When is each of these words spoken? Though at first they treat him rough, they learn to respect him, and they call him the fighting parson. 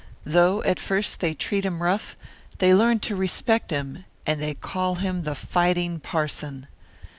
Though 0.25 0.63
at 0.63 0.79
first 0.79 1.19
they 1.19 1.35
treat 1.35 1.63
him 1.63 1.83
rough, 1.83 2.17
they 2.57 2.73
learn 2.73 3.01
to 3.01 3.15
respect 3.15 3.69
him, 3.69 4.05
and 4.25 4.41
they 4.41 4.55
call 4.55 4.95
him 4.95 5.21
the 5.21 5.35
fighting 5.35 5.99
parson. 5.99 6.65